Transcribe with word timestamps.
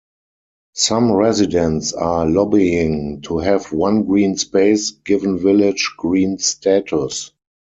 Some 0.73 1.11
residents 1.11 1.93
are 1.93 2.27
lobbying 2.27 3.21
to 3.25 3.37
have 3.37 3.71
one 3.71 4.01
green 4.05 4.35
space 4.35 4.89
given 4.89 5.37
village 5.37 5.91
green 5.95 6.39
status. 6.39 7.29